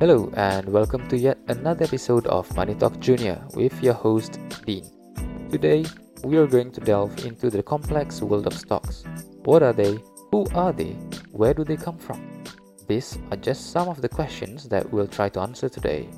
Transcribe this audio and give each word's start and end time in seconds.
Hello, 0.00 0.32
and 0.34 0.66
welcome 0.66 1.06
to 1.10 1.18
yet 1.18 1.36
another 1.48 1.84
episode 1.84 2.26
of 2.28 2.50
Money 2.56 2.74
Talk 2.74 2.98
Junior 3.00 3.38
with 3.52 3.82
your 3.82 3.92
host, 3.92 4.38
Dean. 4.64 4.82
Today, 5.50 5.84
we 6.24 6.38
are 6.38 6.46
going 6.46 6.72
to 6.72 6.80
delve 6.80 7.26
into 7.26 7.50
the 7.50 7.62
complex 7.62 8.22
world 8.22 8.46
of 8.46 8.54
stocks. 8.54 9.04
What 9.44 9.62
are 9.62 9.74
they? 9.74 9.98
Who 10.30 10.46
are 10.54 10.72
they? 10.72 10.92
Where 11.32 11.52
do 11.52 11.64
they 11.64 11.76
come 11.76 11.98
from? 11.98 12.42
These 12.88 13.18
are 13.30 13.36
just 13.36 13.72
some 13.72 13.90
of 13.90 14.00
the 14.00 14.08
questions 14.08 14.70
that 14.70 14.90
we'll 14.90 15.06
try 15.06 15.28
to 15.28 15.40
answer 15.40 15.68
today. 15.68 16.08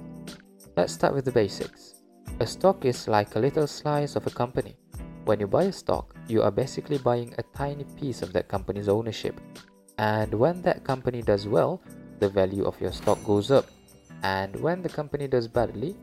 Let's 0.76 0.92
start 0.92 1.12
with 1.12 1.24
the 1.24 1.32
basics. 1.32 1.94
A 2.38 2.46
stock 2.46 2.84
is 2.84 3.08
like 3.08 3.34
a 3.34 3.40
little 3.40 3.66
slice 3.66 4.14
of 4.14 4.28
a 4.28 4.30
company. 4.30 4.76
When 5.24 5.40
you 5.40 5.48
buy 5.48 5.64
a 5.64 5.72
stock, 5.72 6.14
you 6.28 6.40
are 6.42 6.52
basically 6.52 6.98
buying 6.98 7.34
a 7.36 7.42
tiny 7.58 7.82
piece 7.98 8.22
of 8.22 8.32
that 8.32 8.46
company's 8.46 8.88
ownership. 8.88 9.40
And 9.98 10.32
when 10.32 10.62
that 10.62 10.84
company 10.84 11.20
does 11.20 11.48
well, 11.48 11.82
the 12.22 12.28
value 12.28 12.64
of 12.64 12.80
your 12.80 12.92
stock 12.92 13.18
goes 13.24 13.50
up. 13.50 13.66
And 14.22 14.54
when 14.62 14.80
the 14.80 14.88
company 14.88 15.26
does 15.26 15.48
badly, 15.48 15.96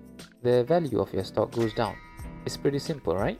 the 0.43 0.65
value 0.65 0.99
of 0.99 1.13
your 1.13 1.23
stock 1.23 1.51
goes 1.51 1.73
down. 1.73 1.95
It's 2.45 2.57
pretty 2.57 2.79
simple, 2.79 3.15
right? 3.15 3.39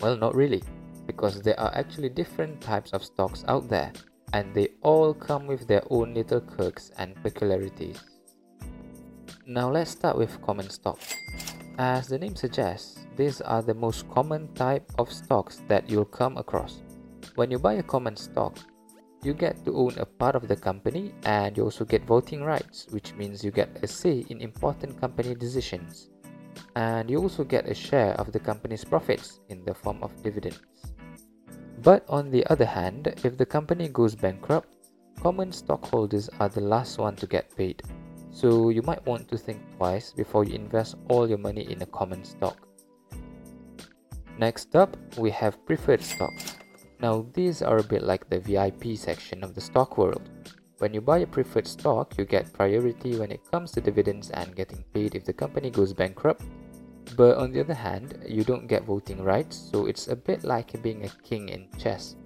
Well, 0.00 0.16
not 0.16 0.34
really, 0.34 0.62
because 1.06 1.42
there 1.42 1.60
are 1.60 1.72
actually 1.74 2.08
different 2.08 2.62
types 2.62 2.92
of 2.92 3.04
stocks 3.04 3.44
out 3.48 3.68
there, 3.68 3.92
and 4.32 4.54
they 4.54 4.68
all 4.80 5.12
come 5.12 5.46
with 5.46 5.68
their 5.68 5.82
own 5.90 6.14
little 6.14 6.40
quirks 6.40 6.90
and 6.96 7.14
peculiarities. 7.22 8.00
Now, 9.46 9.70
let's 9.70 9.90
start 9.90 10.16
with 10.16 10.40
common 10.40 10.70
stocks. 10.70 11.14
As 11.76 12.08
the 12.08 12.18
name 12.18 12.36
suggests, 12.36 13.04
these 13.16 13.42
are 13.42 13.60
the 13.60 13.74
most 13.74 14.08
common 14.08 14.48
type 14.54 14.90
of 14.98 15.12
stocks 15.12 15.60
that 15.68 15.90
you'll 15.90 16.06
come 16.06 16.38
across. 16.38 16.80
When 17.34 17.50
you 17.50 17.58
buy 17.58 17.74
a 17.74 17.82
common 17.82 18.16
stock, 18.16 18.56
you 19.22 19.34
get 19.34 19.64
to 19.64 19.76
own 19.76 19.98
a 19.98 20.06
part 20.06 20.34
of 20.34 20.48
the 20.48 20.56
company 20.56 21.12
and 21.24 21.56
you 21.56 21.64
also 21.64 21.84
get 21.84 22.04
voting 22.04 22.42
rights, 22.42 22.86
which 22.90 23.14
means 23.14 23.44
you 23.44 23.50
get 23.50 23.68
a 23.82 23.86
say 23.86 24.24
in 24.28 24.40
important 24.40 25.00
company 25.00 25.34
decisions. 25.34 26.08
And 26.76 27.10
you 27.10 27.18
also 27.18 27.44
get 27.44 27.68
a 27.68 27.74
share 27.74 28.12
of 28.14 28.32
the 28.32 28.40
company's 28.40 28.84
profits 28.84 29.40
in 29.48 29.64
the 29.64 29.74
form 29.74 30.02
of 30.02 30.22
dividends. 30.22 30.60
But 31.82 32.04
on 32.08 32.30
the 32.30 32.46
other 32.46 32.64
hand, 32.64 33.12
if 33.24 33.36
the 33.36 33.46
company 33.46 33.88
goes 33.88 34.14
bankrupt, 34.14 34.68
common 35.20 35.52
stockholders 35.52 36.28
are 36.38 36.48
the 36.48 36.60
last 36.60 36.98
one 36.98 37.16
to 37.16 37.26
get 37.26 37.54
paid. 37.56 37.82
So 38.30 38.70
you 38.70 38.82
might 38.82 39.04
want 39.06 39.28
to 39.28 39.36
think 39.36 39.60
twice 39.76 40.12
before 40.12 40.44
you 40.44 40.54
invest 40.54 40.96
all 41.08 41.28
your 41.28 41.38
money 41.38 41.70
in 41.70 41.82
a 41.82 41.86
common 41.86 42.24
stock. 42.24 42.68
Next 44.38 44.76
up, 44.76 44.96
we 45.18 45.30
have 45.30 45.64
preferred 45.66 46.02
stocks. 46.02 46.59
Now, 47.00 47.24
these 47.32 47.62
are 47.62 47.78
a 47.78 47.82
bit 47.82 48.02
like 48.02 48.28
the 48.28 48.40
VIP 48.40 48.96
section 48.96 49.42
of 49.42 49.54
the 49.54 49.60
stock 49.60 49.96
world. 49.96 50.28
When 50.78 50.92
you 50.92 51.00
buy 51.00 51.18
a 51.18 51.26
preferred 51.26 51.66
stock, 51.66 52.16
you 52.18 52.26
get 52.26 52.52
priority 52.52 53.16
when 53.16 53.32
it 53.32 53.40
comes 53.50 53.72
to 53.72 53.80
dividends 53.80 54.28
and 54.30 54.54
getting 54.54 54.84
paid 54.92 55.14
if 55.14 55.24
the 55.24 55.32
company 55.32 55.70
goes 55.70 55.94
bankrupt. 55.94 56.44
But 57.16 57.38
on 57.38 57.52
the 57.52 57.60
other 57.60 57.74
hand, 57.74 58.22
you 58.28 58.44
don't 58.44 58.66
get 58.66 58.84
voting 58.84 59.22
rights, 59.22 59.56
so 59.72 59.86
it's 59.86 60.08
a 60.08 60.16
bit 60.16 60.44
like 60.44 60.82
being 60.82 61.04
a 61.04 61.12
king 61.24 61.48
in 61.48 61.68
chess. 61.78 62.16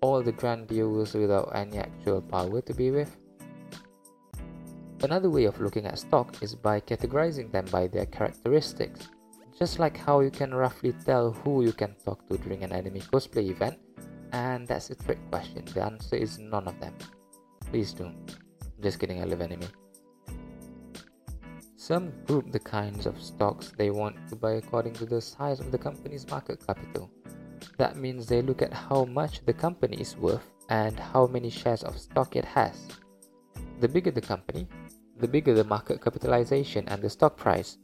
All 0.00 0.22
the 0.22 0.32
grand 0.32 0.66
deals 0.66 1.12
without 1.12 1.52
any 1.54 1.78
actual 1.78 2.22
power 2.22 2.60
to 2.62 2.74
be 2.74 2.90
with. 2.90 3.14
Another 5.02 5.28
way 5.28 5.44
of 5.44 5.60
looking 5.60 5.84
at 5.84 5.98
stock 5.98 6.42
is 6.42 6.54
by 6.54 6.80
categorizing 6.80 7.52
them 7.52 7.66
by 7.70 7.86
their 7.86 8.06
characteristics. 8.06 9.08
Just 9.58 9.78
like 9.78 9.96
how 9.96 10.20
you 10.20 10.30
can 10.30 10.54
roughly 10.54 10.94
tell 11.04 11.32
who 11.32 11.64
you 11.64 11.72
can 11.72 11.94
talk 12.04 12.26
to 12.28 12.38
during 12.38 12.64
an 12.64 12.72
anime 12.72 13.00
cosplay 13.12 13.50
event, 13.50 13.78
and 14.32 14.66
that's 14.66 14.90
a 14.90 14.94
trick 14.94 15.18
question. 15.30 15.64
The 15.72 15.84
answer 15.84 16.16
is 16.16 16.38
none 16.38 16.66
of 16.66 16.78
them. 16.80 16.94
Please 17.70 17.92
don't. 17.92 18.36
I'm 18.62 18.82
Just 18.82 18.98
kidding, 18.98 19.20
I 19.20 19.24
love 19.24 19.40
anime. 19.40 19.68
Some 21.76 22.12
group 22.26 22.52
the 22.52 22.60
kinds 22.60 23.06
of 23.06 23.20
stocks 23.20 23.72
they 23.76 23.90
want 23.90 24.16
to 24.28 24.36
buy 24.36 24.52
according 24.52 24.94
to 24.94 25.06
the 25.06 25.20
size 25.20 25.60
of 25.60 25.72
the 25.72 25.78
company's 25.78 26.28
market 26.28 26.64
capital. 26.66 27.10
That 27.76 27.96
means 27.96 28.26
they 28.26 28.42
look 28.42 28.62
at 28.62 28.72
how 28.72 29.04
much 29.04 29.44
the 29.44 29.52
company 29.52 29.96
is 30.00 30.16
worth 30.16 30.48
and 30.68 30.98
how 30.98 31.26
many 31.26 31.50
shares 31.50 31.82
of 31.82 31.98
stock 31.98 32.36
it 32.36 32.44
has. 32.44 32.88
The 33.80 33.88
bigger 33.88 34.12
the 34.12 34.20
company, 34.20 34.68
the 35.18 35.28
bigger 35.28 35.54
the 35.54 35.64
market 35.64 36.02
capitalization 36.02 36.88
and 36.88 37.02
the 37.02 37.10
stock 37.10 37.36
price, 37.36 37.78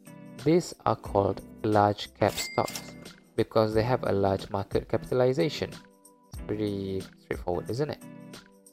these 0.44 0.74
are 0.86 0.96
called 0.96 1.42
large 1.64 2.14
cap 2.14 2.32
stocks 2.32 2.94
because 3.34 3.74
they 3.74 3.82
have 3.82 4.04
a 4.04 4.12
large 4.12 4.48
market 4.50 4.88
capitalization. 4.88 5.70
Pretty 6.48 7.02
straightforward, 7.20 7.68
isn't 7.68 7.90
it? 7.90 8.02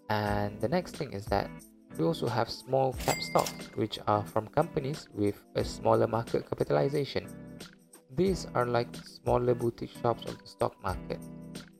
And 0.09 0.59
the 0.61 0.69
next 0.69 0.95
thing 0.95 1.11
is 1.11 1.25
that 1.25 1.51
we 1.97 2.05
also 2.05 2.27
have 2.27 2.49
small 2.49 2.93
cap 2.93 3.21
stocks, 3.21 3.69
which 3.75 3.99
are 4.07 4.23
from 4.23 4.47
companies 4.47 5.07
with 5.13 5.43
a 5.55 5.63
smaller 5.63 6.07
market 6.07 6.49
capitalization. 6.49 7.27
These 8.15 8.47
are 8.55 8.65
like 8.65 8.87
smaller 8.95 9.53
boutique 9.53 9.91
shops 10.01 10.23
of 10.25 10.39
the 10.39 10.47
stock 10.47 10.81
market. 10.81 11.19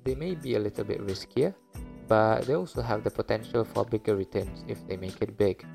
They 0.03 0.15
may 0.15 0.35
be 0.35 0.55
a 0.55 0.59
little 0.59 0.83
bit 0.83 0.99
riskier, 0.99 1.55
but 2.07 2.45
they 2.45 2.55
also 2.55 2.81
have 2.81 3.03
the 3.03 3.11
potential 3.11 3.63
for 3.63 3.85
bigger 3.85 4.15
returns 4.15 4.65
if 4.67 4.85
they 4.87 4.97
make 4.97 5.21
it 5.21 5.37
big. 5.37 5.65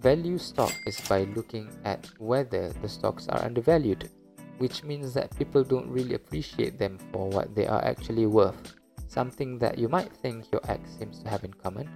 Value 0.00 0.38
stock 0.38 0.72
is 0.86 1.00
by 1.08 1.24
looking 1.36 1.70
at 1.84 2.10
whether 2.18 2.72
the 2.82 2.88
stocks 2.88 3.28
are 3.28 3.44
undervalued, 3.44 4.10
which 4.58 4.82
means 4.82 5.14
that 5.14 5.36
people 5.38 5.62
don't 5.62 5.88
really 5.88 6.14
appreciate 6.14 6.78
them 6.78 6.98
for 7.12 7.28
what 7.30 7.54
they 7.54 7.66
are 7.66 7.84
actually 7.84 8.26
worth, 8.26 8.79
something 9.10 9.58
that 9.58 9.76
you 9.76 9.88
might 9.88 10.14
think 10.22 10.46
your 10.52 10.62
ex 10.70 10.88
seems 10.98 11.18
to 11.18 11.28
have 11.28 11.42
in 11.42 11.52
common. 11.54 11.90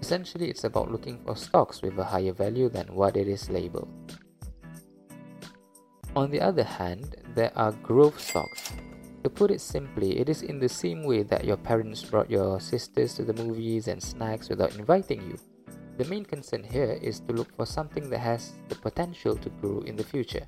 Essentially, 0.00 0.48
it's 0.48 0.62
about 0.62 0.90
looking 0.90 1.18
for 1.26 1.34
stocks 1.34 1.82
with 1.82 1.98
a 1.98 2.04
higher 2.04 2.32
value 2.32 2.68
than 2.68 2.94
what 2.94 3.16
it 3.16 3.26
is 3.26 3.50
labeled. 3.50 3.90
On 6.14 6.30
the 6.30 6.40
other 6.40 6.62
hand, 6.62 7.16
there 7.34 7.50
are 7.56 7.72
growth 7.82 8.20
stocks. 8.20 8.72
To 9.24 9.30
put 9.30 9.50
it 9.50 9.60
simply, 9.60 10.20
it 10.20 10.28
is 10.28 10.42
in 10.42 10.60
the 10.60 10.68
same 10.68 11.02
way 11.02 11.24
that 11.24 11.44
your 11.44 11.56
parents 11.56 12.04
brought 12.04 12.30
your 12.30 12.60
sisters 12.60 13.14
to 13.14 13.24
the 13.24 13.34
movies 13.34 13.88
and 13.88 14.00
snacks 14.00 14.48
without 14.48 14.76
inviting 14.76 15.20
you 15.26 15.38
the 15.96 16.04
main 16.06 16.24
concern 16.24 16.64
here 16.64 16.98
is 17.00 17.20
to 17.20 17.32
look 17.32 17.54
for 17.54 17.66
something 17.66 18.10
that 18.10 18.18
has 18.18 18.54
the 18.68 18.74
potential 18.74 19.36
to 19.36 19.48
grow 19.60 19.78
in 19.80 19.94
the 19.94 20.02
future. 20.02 20.46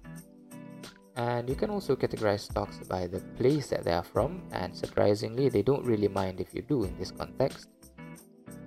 And 1.16 1.48
you 1.48 1.54
can 1.54 1.70
also 1.70 1.96
categorize 1.96 2.40
stocks 2.40 2.78
by 2.86 3.06
the 3.06 3.20
place 3.38 3.68
that 3.68 3.84
they 3.84 3.92
are 3.92 4.04
from, 4.04 4.42
and 4.52 4.76
surprisingly, 4.76 5.48
they 5.48 5.62
don't 5.62 5.84
really 5.84 6.08
mind 6.08 6.40
if 6.40 6.54
you 6.54 6.60
do 6.60 6.84
in 6.84 6.96
this 6.98 7.10
context. 7.10 7.68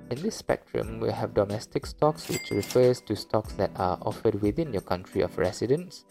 In 0.09 0.19
this 0.23 0.37
spectrum, 0.37 0.99
we 0.99 1.11
have 1.11 1.35
domestic 1.35 1.85
stocks, 1.85 2.27
which 2.27 2.49
refers 2.49 3.01
to 3.01 3.15
stocks 3.15 3.53
that 3.53 3.69
are 3.75 3.99
offered 4.01 4.41
within 4.41 4.73
your 4.73 4.81
country 4.81 5.21
of 5.21 5.37
residence, 5.37 6.05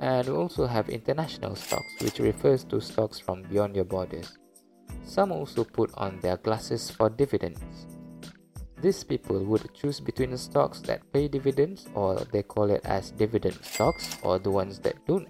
and 0.00 0.26
we 0.26 0.34
also 0.34 0.66
have 0.66 0.88
international 0.88 1.54
stocks, 1.54 1.94
which 2.00 2.18
refers 2.18 2.64
to 2.64 2.80
stocks 2.80 3.20
from 3.20 3.42
beyond 3.42 3.76
your 3.76 3.84
borders. 3.84 4.36
Some 5.04 5.30
also 5.30 5.62
put 5.62 5.92
on 5.94 6.18
their 6.20 6.38
glasses 6.38 6.90
for 6.90 7.08
dividends. 7.08 7.86
These 8.82 9.04
people 9.04 9.44
would 9.44 9.72
choose 9.72 10.00
between 10.00 10.36
stocks 10.36 10.80
that 10.80 11.12
pay 11.12 11.28
dividends, 11.28 11.86
or 11.94 12.16
they 12.32 12.42
call 12.42 12.70
it 12.70 12.84
as 12.84 13.12
dividend 13.12 13.58
stocks, 13.62 14.18
or 14.22 14.40
the 14.40 14.50
ones 14.50 14.80
that 14.80 14.96
don't, 15.06 15.28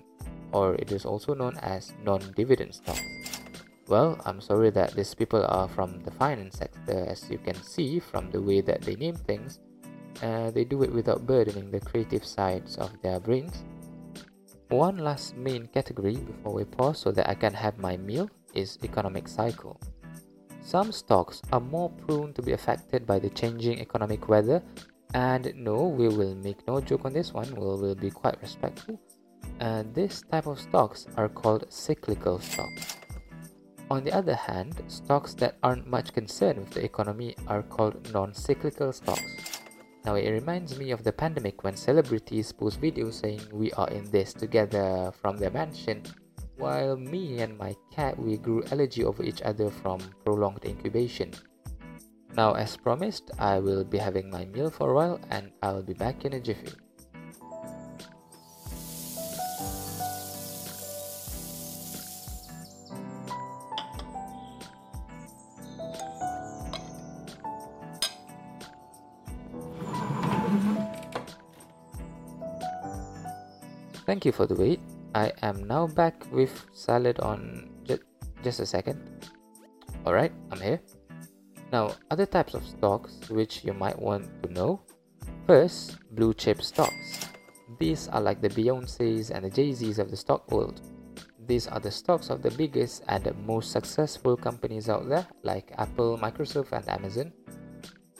or 0.54 0.78
it 0.78 0.94
is 0.94 1.04
also 1.04 1.34
known 1.34 1.58
as 1.58 1.92
non 2.06 2.22
dividend 2.38 2.72
stocks. 2.74 3.02
Well, 3.86 4.16
I'm 4.24 4.40
sorry 4.40 4.70
that 4.70 4.94
these 4.94 5.12
people 5.12 5.44
are 5.44 5.68
from 5.68 6.00
the 6.06 6.10
finance 6.14 6.56
sector, 6.56 7.04
as 7.04 7.28
you 7.28 7.36
can 7.36 7.58
see 7.60 7.98
from 7.98 8.30
the 8.30 8.40
way 8.40 8.62
that 8.62 8.80
they 8.80 8.94
name 8.94 9.16
things. 9.16 9.60
Uh, 10.22 10.50
they 10.54 10.64
do 10.64 10.82
it 10.86 10.92
without 10.94 11.26
burdening 11.26 11.70
the 11.70 11.80
creative 11.80 12.24
sides 12.24 12.78
of 12.78 12.94
their 13.02 13.20
brains. 13.20 13.64
One 14.70 14.98
last 14.98 15.36
main 15.36 15.66
category 15.66 16.16
before 16.16 16.54
we 16.54 16.64
pause 16.64 16.98
so 16.98 17.12
that 17.12 17.28
I 17.28 17.34
can 17.34 17.52
have 17.52 17.76
my 17.76 17.98
meal 17.98 18.30
is 18.54 18.78
economic 18.82 19.28
cycle. 19.28 19.78
Some 20.62 20.92
stocks 20.92 21.42
are 21.52 21.60
more 21.60 21.90
prone 21.90 22.32
to 22.34 22.42
be 22.42 22.52
affected 22.52 23.04
by 23.04 23.18
the 23.18 23.28
changing 23.28 23.80
economic 23.80 24.28
weather, 24.28 24.62
and 25.12 25.52
no, 25.56 25.88
we 25.88 26.08
will 26.08 26.34
make 26.36 26.66
no 26.66 26.80
joke 26.80 27.04
on 27.04 27.12
this 27.12 27.34
one, 27.34 27.52
we 27.54 27.60
will 27.60 27.94
be 27.94 28.10
quite 28.10 28.40
respectful. 28.40 28.98
And 29.60 29.94
this 29.94 30.22
type 30.22 30.46
of 30.46 30.60
stocks 30.60 31.06
are 31.16 31.28
called 31.28 31.66
cyclical 31.68 32.38
stocks. 32.40 32.96
On 33.90 34.02
the 34.02 34.12
other 34.12 34.34
hand, 34.34 34.82
stocks 34.88 35.34
that 35.34 35.56
aren't 35.62 35.86
much 35.86 36.12
concerned 36.12 36.58
with 36.58 36.70
the 36.70 36.84
economy 36.84 37.36
are 37.46 37.62
called 37.62 38.12
non 38.12 38.34
cyclical 38.34 38.92
stocks. 38.92 39.60
Now, 40.04 40.16
it 40.16 40.28
reminds 40.30 40.78
me 40.78 40.90
of 40.90 41.04
the 41.04 41.12
pandemic 41.12 41.64
when 41.64 41.76
celebrities 41.76 42.52
post 42.52 42.80
videos 42.80 43.20
saying 43.20 43.40
we 43.52 43.72
are 43.72 43.88
in 43.88 44.10
this 44.10 44.34
together 44.34 45.12
from 45.20 45.36
their 45.38 45.50
mansion 45.50 46.02
while 46.56 46.96
me 46.96 47.40
and 47.40 47.58
my 47.58 47.74
cat 47.90 48.18
we 48.18 48.36
grew 48.36 48.62
allergy 48.70 49.04
over 49.04 49.22
each 49.22 49.42
other 49.42 49.70
from 49.70 50.00
prolonged 50.24 50.64
incubation. 50.64 51.32
Now 52.36 52.54
as 52.54 52.76
promised, 52.76 53.30
I 53.38 53.58
will 53.58 53.84
be 53.84 53.98
having 53.98 54.30
my 54.30 54.44
meal 54.46 54.70
for 54.70 54.90
a 54.90 54.94
while 54.94 55.20
and 55.30 55.50
I'll 55.62 55.82
be 55.82 55.94
back 55.94 56.24
in 56.24 56.34
a 56.34 56.40
jiffy. 56.40 56.72
Thank 74.14 74.26
you 74.26 74.30
for 74.30 74.46
the 74.46 74.54
wait. 74.54 74.78
I 75.12 75.32
am 75.42 75.66
now 75.66 75.88
back 75.88 76.14
with 76.30 76.54
salad 76.70 77.18
on 77.18 77.66
just 78.44 78.60
a 78.60 78.64
second. 78.64 79.10
Alright, 80.06 80.30
I'm 80.52 80.60
here. 80.60 80.78
Now, 81.72 81.98
other 82.12 82.24
types 82.24 82.54
of 82.54 82.62
stocks 82.64 83.18
which 83.28 83.64
you 83.64 83.74
might 83.74 83.98
want 83.98 84.30
to 84.44 84.52
know. 84.52 84.82
First, 85.48 85.98
blue 86.14 86.32
chip 86.32 86.62
stocks. 86.62 87.26
These 87.80 88.06
are 88.06 88.20
like 88.20 88.40
the 88.40 88.50
Beyoncé's 88.50 89.32
and 89.32 89.44
the 89.44 89.50
Jay-Z's 89.50 89.98
of 89.98 90.12
the 90.12 90.16
stock 90.16 90.48
world. 90.52 90.80
These 91.44 91.66
are 91.66 91.80
the 91.80 91.90
stocks 91.90 92.30
of 92.30 92.40
the 92.40 92.52
biggest 92.52 93.02
and 93.08 93.24
the 93.24 93.34
most 93.34 93.72
successful 93.72 94.36
companies 94.36 94.88
out 94.88 95.08
there 95.08 95.26
like 95.42 95.74
Apple, 95.76 96.16
Microsoft 96.18 96.70
and 96.70 96.88
Amazon. 96.88 97.32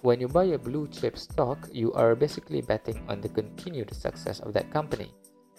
When 0.03 0.21
you 0.21 0.27
buy 0.27 0.59
a 0.59 0.59
blue 0.59 0.89
chip 0.89 1.17
stock, 1.17 1.69
you 1.71 1.93
are 1.93 2.17
basically 2.17 2.63
betting 2.63 3.01
on 3.09 3.21
the 3.21 3.29
continued 3.29 3.95
success 3.95 4.41
of 4.41 4.53
that 4.55 4.73
company. 4.73 5.15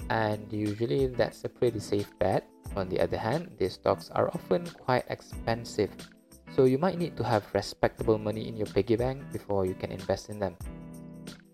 And 0.10 0.52
usually 0.52 1.08
that's 1.08 1.44
a 1.44 1.50
pretty 1.50 1.80
safe 1.80 2.12
bet. 2.20 2.48
On 2.76 2.90
the 2.90 3.00
other 3.00 3.18
hand, 3.18 3.56
these 3.58 3.74
stocks 3.74 4.10
are 4.12 4.28
often 4.30 4.66
quite 4.68 5.06
expensive 5.10 5.90
so 6.56 6.64
you 6.64 6.78
might 6.78 6.98
need 6.98 7.18
to 7.18 7.24
have 7.24 7.44
respectable 7.54 8.18
money 8.18 8.48
in 8.48 8.56
your 8.56 8.68
piggy 8.68 8.96
bank 8.96 9.20
before 9.32 9.66
you 9.66 9.76
can 9.76 9.92
invest 9.92 10.30
in 10.30 10.40
them. 10.40 10.56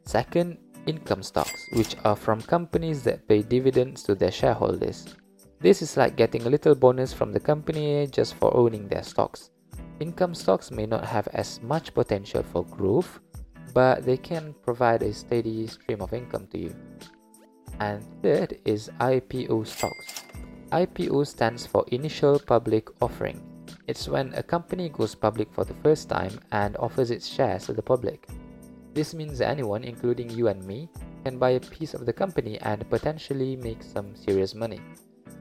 Second, 0.06 0.58
income 0.86 1.24
stocks, 1.24 1.66
which 1.74 1.96
are 2.06 2.16
from 2.16 2.42
companies 2.42 3.02
that 3.04 3.28
pay 3.28 3.42
dividends 3.42 4.04
to 4.04 4.14
their 4.14 4.32
shareholders. 4.32 5.06
This 5.60 5.82
is 5.82 5.98
like 5.98 6.16
getting 6.16 6.46
a 6.46 6.50
little 6.50 6.76
bonus 6.76 7.14
from 7.14 7.32
the 7.32 7.40
company 7.40 8.08
just 8.12 8.36
for 8.36 8.56
owning 8.56 8.88
their 8.88 9.04
stocks. 9.04 9.50
Income 10.00 10.36
stocks 10.36 10.70
may 10.70 10.86
not 10.86 11.06
have 11.06 11.28
as 11.34 11.62
much 11.62 11.94
potential 11.94 12.44
for 12.44 12.66
growth, 12.66 13.20
but 13.74 14.06
they 14.06 14.18
can 14.18 14.54
provide 14.62 15.02
a 15.02 15.14
steady 15.14 15.66
stream 15.66 16.02
of 16.02 16.14
income 16.14 16.48
to 16.52 16.58
you. 16.58 16.76
And 17.82 18.06
third 18.22 18.60
is 18.64 18.92
IPO 19.00 19.66
stocks. 19.66 20.22
IPO 20.72 21.26
stands 21.26 21.66
for 21.66 21.84
Initial 21.88 22.38
Public 22.38 22.88
Offering. 23.02 23.42
It's 23.88 24.08
when 24.08 24.36
a 24.36 24.44
company 24.44 24.90
goes 24.90 25.16
public 25.16 25.52
for 25.52 25.66
the 25.66 25.74
first 25.82 26.08
time 26.08 26.40
and 26.52 26.78
offers 26.78 27.10
its 27.10 27.28
shares 27.28 27.66
to 27.66 27.74
the 27.74 27.82
public. 27.82 28.28
This 28.94 29.16
means 29.16 29.42
anyone, 29.42 29.84
including 29.84 30.30
you 30.30 30.48
and 30.48 30.64
me, 30.64 30.90
can 31.26 31.40
buy 31.40 31.58
a 31.58 31.60
piece 31.60 31.96
of 31.96 32.06
the 32.06 32.14
company 32.14 32.60
and 32.60 32.88
potentially 32.88 33.56
make 33.56 33.82
some 33.82 34.16
serious 34.16 34.54
money. 34.54 34.80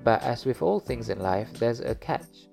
But 0.03 0.23
as 0.23 0.47
with 0.47 0.63
all 0.63 0.81
things 0.81 1.11
in 1.11 1.21
life, 1.21 1.53
there's 1.59 1.81
a 1.81 1.95
catch. 1.95 2.49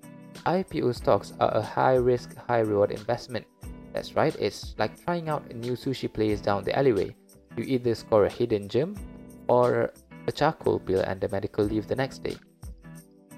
IPO 0.46 0.96
stocks 0.96 1.32
are 1.40 1.56
a 1.56 1.62
high 1.62 1.96
risk, 1.96 2.36
high 2.36 2.60
reward 2.60 2.92
investment. 2.92 3.48
That's 3.94 4.18
right, 4.18 4.36
it's 4.36 4.76
like 4.78 5.02
trying 5.06 5.30
out 5.30 5.50
a 5.50 5.54
new 5.54 5.78
sushi 5.78 6.12
place 6.12 6.42
down 6.42 6.66
the 6.66 6.78
alleyway. 6.78 7.16
You 7.56 7.64
either 7.64 7.96
score 7.96 8.26
a 8.26 8.30
hidden 8.30 8.68
gem 8.68 8.94
or 9.48 9.94
a 10.28 10.32
charcoal 10.32 10.80
pill 10.80 11.02
and 11.02 11.24
a 11.24 11.30
medical 11.30 11.64
leave 11.64 11.88
the 11.88 11.96
next 11.96 12.24
day. 12.24 12.36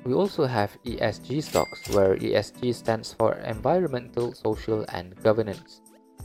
We 0.06 0.14
also 0.14 0.46
have 0.46 0.78
ESG 0.86 1.44
stocks, 1.44 1.90
where 1.90 2.16
ESG 2.16 2.74
stands 2.74 3.14
for 3.14 3.34
Environmental, 3.44 4.34
Social 4.34 4.86
and 4.90 5.16
Governance. 5.22 5.82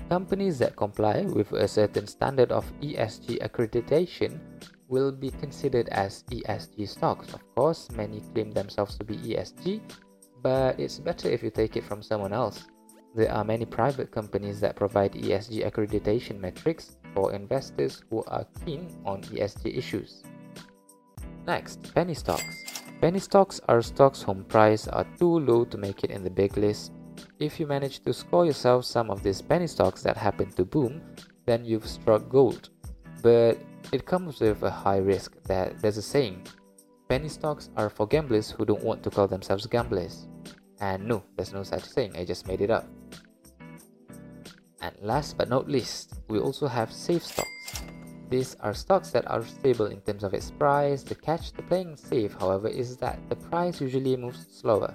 Companies 0.08 0.58
that 0.58 0.76
comply 0.76 1.22
with 1.22 1.52
a 1.52 1.66
certain 1.66 2.06
standard 2.06 2.52
of 2.52 2.64
ESG 2.80 3.38
accreditation 3.42 4.38
will 4.88 5.10
be 5.10 5.30
considered 5.30 5.88
as 5.88 6.22
ESG 6.30 6.88
stocks. 6.88 7.32
Of 7.34 7.42
course, 7.56 7.90
many 7.92 8.20
claim 8.32 8.52
themselves 8.52 8.96
to 8.98 9.04
be 9.04 9.16
ESG, 9.16 9.80
but 10.42 10.78
it's 10.78 10.98
better 10.98 11.28
if 11.28 11.42
you 11.42 11.50
take 11.50 11.76
it 11.76 11.84
from 11.84 12.02
someone 12.02 12.32
else. 12.32 12.64
There 13.14 13.32
are 13.32 13.44
many 13.44 13.64
private 13.64 14.10
companies 14.10 14.60
that 14.60 14.76
provide 14.76 15.12
ESG 15.12 15.68
accreditation 15.68 16.38
metrics 16.38 16.96
for 17.14 17.32
investors 17.32 18.02
who 18.10 18.24
are 18.28 18.46
keen 18.64 18.88
on 19.06 19.22
ESG 19.22 19.76
issues. 19.76 20.22
Next, 21.46 21.94
penny 21.94 22.14
stocks. 22.14 22.82
Penny 23.00 23.18
stocks 23.18 23.60
are 23.68 23.82
stocks 23.82 24.22
whose 24.22 24.44
price 24.48 24.88
are 24.88 25.06
too 25.18 25.38
low 25.40 25.64
to 25.66 25.78
make 25.78 26.04
it 26.04 26.10
in 26.10 26.24
the 26.24 26.30
big 26.30 26.56
list. 26.56 26.92
If 27.38 27.60
you 27.60 27.66
manage 27.66 28.00
to 28.00 28.12
score 28.12 28.46
yourself 28.46 28.84
some 28.84 29.10
of 29.10 29.22
these 29.22 29.40
penny 29.40 29.66
stocks 29.66 30.02
that 30.02 30.16
happen 30.16 30.50
to 30.52 30.64
boom, 30.64 31.00
then 31.46 31.64
you've 31.64 31.86
struck 31.86 32.28
gold. 32.28 32.70
But 33.22 33.58
it 33.92 34.06
comes 34.06 34.40
with 34.40 34.62
a 34.62 34.70
high 34.70 34.98
risk 34.98 35.40
that 35.44 35.80
there's 35.80 35.98
a 35.98 36.02
saying 36.02 36.46
penny 37.08 37.28
stocks 37.28 37.70
are 37.76 37.90
for 37.90 38.06
gamblers 38.06 38.50
who 38.50 38.64
don't 38.64 38.82
want 38.82 39.02
to 39.02 39.10
call 39.10 39.28
themselves 39.28 39.66
gamblers. 39.66 40.26
And 40.80 41.06
no, 41.06 41.22
there's 41.36 41.52
no 41.52 41.62
such 41.62 41.84
thing, 41.84 42.16
I 42.16 42.24
just 42.24 42.48
made 42.48 42.60
it 42.60 42.70
up. 42.70 42.86
And 44.84 44.92
last 45.00 45.38
but 45.38 45.48
not 45.48 45.66
least, 45.66 46.20
we 46.28 46.38
also 46.38 46.68
have 46.68 46.92
safe 46.92 47.24
stocks. 47.24 47.80
These 48.28 48.54
are 48.60 48.74
stocks 48.74 49.08
that 49.12 49.26
are 49.30 49.42
stable 49.42 49.86
in 49.86 50.02
terms 50.02 50.24
of 50.24 50.34
its 50.34 50.50
price. 50.50 51.02
The 51.02 51.14
catch 51.14 51.52
to 51.52 51.62
playing 51.62 51.96
safe, 51.96 52.34
however, 52.38 52.68
is 52.68 52.98
that 52.98 53.18
the 53.30 53.36
price 53.36 53.80
usually 53.80 54.14
moves 54.14 54.46
slower. 54.60 54.92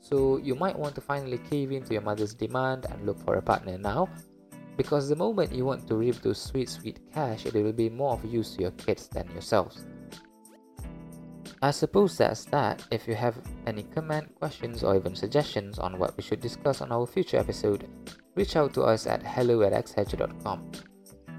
So 0.00 0.38
you 0.38 0.54
might 0.54 0.78
want 0.78 0.94
to 0.94 1.02
finally 1.02 1.36
cave 1.50 1.72
into 1.72 1.92
your 1.92 2.00
mother's 2.00 2.32
demand 2.32 2.86
and 2.88 3.04
look 3.04 3.20
for 3.20 3.34
a 3.34 3.42
partner 3.42 3.76
now. 3.76 4.08
Because 4.78 5.10
the 5.10 5.16
moment 5.16 5.52
you 5.52 5.66
want 5.66 5.86
to 5.88 5.96
reap 5.96 6.22
those 6.22 6.40
sweet, 6.40 6.70
sweet 6.70 7.00
cash, 7.12 7.44
it 7.44 7.52
will 7.52 7.72
be 7.72 7.90
more 7.90 8.14
of 8.14 8.24
use 8.24 8.56
to 8.56 8.62
your 8.62 8.70
kids 8.80 9.08
than 9.08 9.28
yourselves. 9.32 9.84
I 11.60 11.72
suppose 11.72 12.16
that's 12.16 12.46
that. 12.46 12.86
If 12.90 13.06
you 13.06 13.14
have 13.14 13.36
any 13.66 13.82
comment, 13.82 14.34
questions, 14.36 14.82
or 14.82 14.96
even 14.96 15.14
suggestions 15.14 15.78
on 15.78 15.98
what 15.98 16.16
we 16.16 16.22
should 16.22 16.40
discuss 16.40 16.80
on 16.80 16.92
our 16.92 17.04
future 17.04 17.36
episode, 17.36 17.88
reach 18.38 18.54
out 18.54 18.72
to 18.72 18.82
us 18.82 19.06
at 19.08 19.20
hello 19.20 19.62
at 19.62 19.72
axehedge.com. 19.72 20.70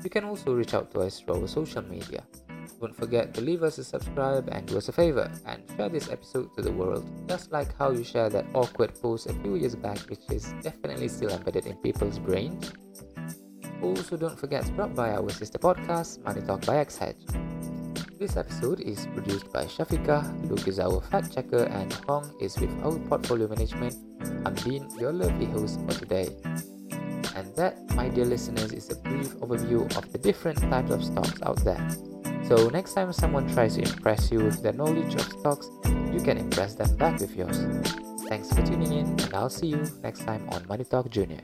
You 0.03 0.09
can 0.09 0.25
also 0.25 0.53
reach 0.53 0.73
out 0.73 0.91
to 0.91 0.99
us 0.99 1.21
through 1.21 1.41
our 1.41 1.47
social 1.47 1.81
media. 1.81 2.23
Don't 2.81 2.95
forget 2.95 3.33
to 3.35 3.41
leave 3.41 3.63
us 3.63 3.77
a 3.77 3.83
subscribe 3.83 4.49
and 4.51 4.67
do 4.67 4.77
us 4.77 4.89
a 4.89 4.91
favor 4.91 5.31
and 5.45 5.63
share 5.75 5.87
this 5.87 6.09
episode 6.09 6.53
to 6.55 6.61
the 6.61 6.71
world, 6.71 7.09
just 7.27 7.51
like 7.53 7.71
how 7.77 7.91
you 7.91 8.03
shared 8.03 8.33
that 8.33 8.45
awkward 8.53 8.91
post 9.01 9.27
a 9.27 9.33
few 9.33 9.55
years 9.55 9.75
back, 9.75 9.99
which 10.09 10.23
is 10.29 10.53
definitely 10.61 11.07
still 11.07 11.29
embedded 11.29 11.67
in 11.67 11.77
people's 11.77 12.19
brains. 12.19 12.73
Also, 13.81 14.17
don't 14.17 14.37
forget 14.37 14.65
to 14.65 14.71
drop 14.73 14.93
by 14.93 15.11
our 15.11 15.29
sister 15.29 15.57
podcast, 15.57 16.21
Money 16.25 16.41
Talk 16.41 16.65
by 16.65 16.83
Axehedge. 16.83 17.23
This 18.19 18.35
episode 18.35 18.81
is 18.81 19.07
produced 19.13 19.51
by 19.53 19.63
Shafika, 19.63 20.19
Luke 20.49 20.67
is 20.67 20.79
our 20.79 20.99
fact 20.99 21.33
checker, 21.33 21.63
and 21.63 21.93
Hong 22.07 22.27
is 22.41 22.59
with 22.59 22.71
our 22.83 22.99
portfolio 23.07 23.47
management. 23.47 23.95
I'm 24.45 24.55
Dean, 24.55 24.89
your 24.99 25.13
lovely 25.13 25.45
host 25.45 25.79
for 25.87 25.93
today. 25.93 26.27
That, 27.59 27.75
my 27.93 28.07
dear 28.07 28.23
listeners, 28.23 28.71
is 28.71 28.89
a 28.89 28.95
brief 28.95 29.35
overview 29.43 29.83
of 29.97 30.09
the 30.13 30.17
different 30.17 30.59
types 30.71 30.91
of 30.91 31.03
stocks 31.03 31.41
out 31.43 31.61
there. 31.65 31.89
So 32.47 32.69
next 32.69 32.93
time 32.93 33.11
someone 33.11 33.51
tries 33.53 33.75
to 33.75 33.81
impress 33.81 34.31
you 34.31 34.39
with 34.39 34.63
their 34.63 34.71
knowledge 34.71 35.13
of 35.15 35.23
stocks, 35.23 35.67
you 35.83 36.21
can 36.23 36.37
impress 36.37 36.75
them 36.75 36.95
back 36.95 37.19
with 37.19 37.35
yours. 37.35 37.59
Thanks 38.29 38.47
for 38.47 38.65
tuning 38.65 38.93
in, 38.93 39.07
and 39.07 39.33
I'll 39.33 39.49
see 39.49 39.67
you 39.67 39.83
next 40.01 40.21
time 40.21 40.47
on 40.53 40.65
Money 40.69 40.85
Talk 40.85 41.09
Junior. 41.09 41.41